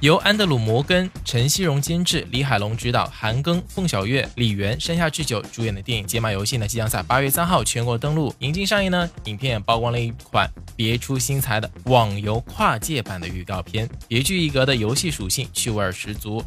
[0.00, 9.10] 由安德鲁·摩根、陈希荣监制，李海龙执导，韩庚、凤小岳、李媛、山下智久主演的电影《解码游戏》呢，即将在八月三号全国登陆，引进上映呢。
[9.24, 16.44] 影片也曝光了一款别出心裁的网游跨界版的预告片，别具一格的游戏属性，趣味十足。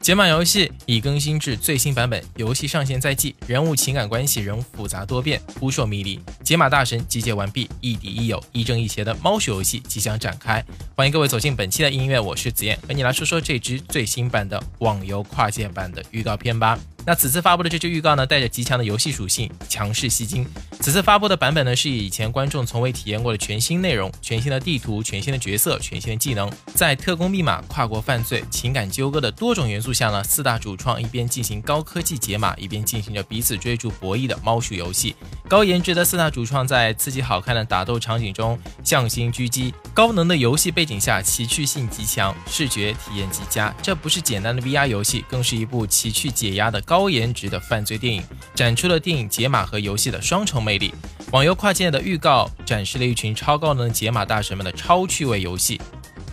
[0.00, 6.20] 解码游戏已更新至最新版本，游戏上线在即，人物情感关系仍复杂多变，扑朔迷离。
[6.44, 10.64] 解码大神集结完毕，亦敌亦友，亦正亦邪的猫鼠游戏即将展开。
[10.94, 16.78] 欢迎各位走进本期的音乐，我是子燕，和你来说说这支最新版的网游跨界版的预告片吧。
[17.06, 20.44] 那此次发布的这支预告呢，带着极强的游戏属性，强势吸睛。
[20.80, 35.14] 此次发布的版本呢，是以以前观众从未体验过的全新内容、全新的地图、全新的角色、全新的技能，在特工密码、跨国犯罪、情感纠葛的多种元素下呢，四大主创一边进行高科技解码，一边进行着彼此追逐博弈的猫鼠游戏。
[35.48, 43.72] 高颜值的四大主创在刺激好看的打斗场景中向心狙击，高能的游戏背景下奇趣性极强，视觉体验极佳。
[43.80, 46.95] 这不是简单的 VR 游戏，更是一部奇趣解压的高。
[46.96, 48.22] 高颜值的犯罪电影，
[48.54, 50.94] 展出了电影解码和游戏的双重魅力。
[51.30, 55.78] 网游跨界的预告展示了一群超高能解码大神们的超趣味游戏。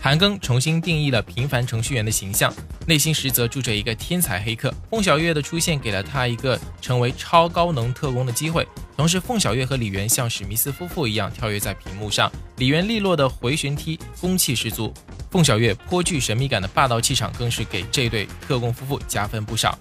[0.00, 2.50] 韩庚重新定义了平凡程序员的形象，
[2.86, 4.72] 内心实则住着一个天才黑客。
[4.88, 8.66] 凤小岳的出现给了他一个成为超高能特工的机会。
[8.96, 14.90] 同时，凤小岳和李媛像史密斯夫妇一样跳跃在屏幕上，李媛利落的回旋踢，攻气十足；
[15.30, 19.78] 凤小岳颇具神秘感的霸道气场，更是给这对特工夫妇加分不少。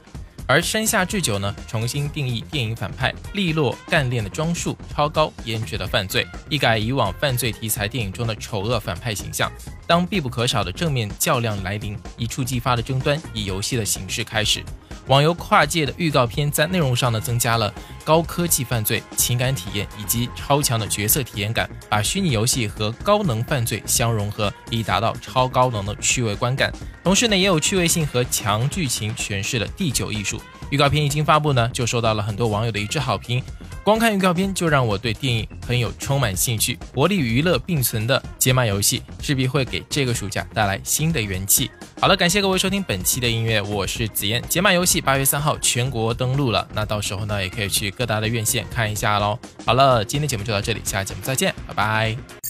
[0.53, 9.51] 而山下智久呢，重新定义电影反派，利落干练的装束，超高颜值的犯罪，一改以往犯罪题材电影中的丑恶反派形象。
[9.87, 14.63] 当必不可少的正面较量来临，一触即发的争端以游戏的形式开始。
[15.07, 17.73] 网游跨界的预告片在内容上呢，增加了
[18.05, 26.71] 高科技犯罪、情感体验以及超强的角色体验感，把虚拟游戏和高能犯罪相融合，以达到超高能的趣味观感。
[27.03, 30.41] 同时呢，也有趣味性和强剧情诠释了第九艺术。
[30.69, 33.43] 预告片一经发布呢，就受到了很多网友的一致好评。
[33.83, 36.79] 光看预告片就让我对电影很有充满兴趣。
[36.95, 41.69] 活力与娱乐并存的解码游戏，势必会给这个暑假带来新的元气。
[41.99, 44.41] 好了，感谢各位收听本期的音乐，我是紫嫣。
[44.47, 49.37] 解码游戏八月三号全国登陆了，那到时候呢，也可以去各大的院线看一下喽。
[49.65, 52.42] 好了，今天节目就到这里，下期节目再见，拜拜。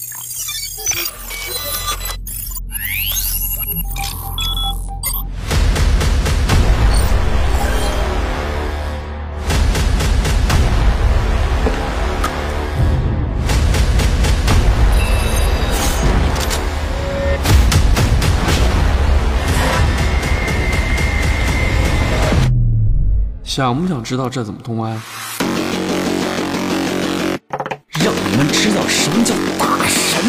[23.54, 25.00] 想不想知道这怎么通关？
[28.02, 30.20] 让你们知道什么叫大神！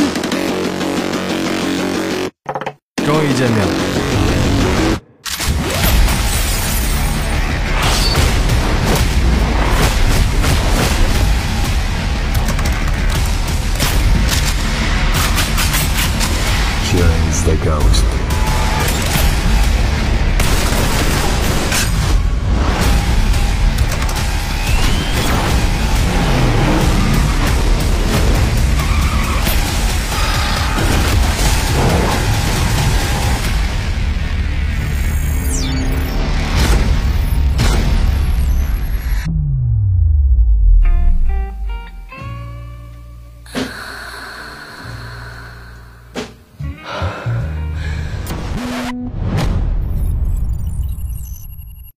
[3.04, 3.74] 终于见面了。
[16.92, 18.35] Here is the ghost.